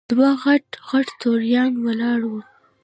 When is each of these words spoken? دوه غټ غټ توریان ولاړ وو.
دوه 0.11 0.29
غټ 0.43 0.65
غټ 0.89 1.07
توریان 1.21 1.71
ولاړ 1.85 2.19
وو. 2.29 2.39